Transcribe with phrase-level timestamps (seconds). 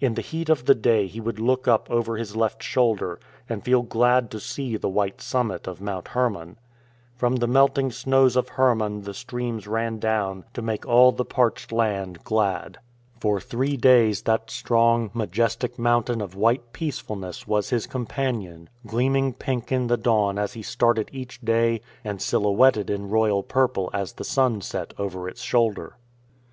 [0.00, 3.62] In the heat of the day he would look up over his left shoulder and
[3.64, 6.58] feel glad to see the white summit of Mount Hermon.
[7.14, 11.24] From the melting snows of Hermon the streams ran down to make all the THE
[11.26, 12.78] GREAT ADVENTURE 79 parched land glad.
[13.20, 19.32] For three days that strong, majestic mountain of white peacefulness was his com panion, gleaming
[19.34, 24.14] pink in the dawn as he started each day and silhouetted in royal purple as
[24.14, 25.94] the sun set over its shoulder.